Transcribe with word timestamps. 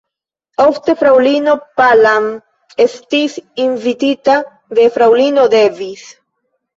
Ofte 0.63 0.93
fraŭlino 1.01 1.51
Palam 1.81 2.25
estis 2.85 3.35
invitita 3.65 4.39
de 4.79 4.87
fraŭlino 4.97 5.45
Davis. 5.55 6.07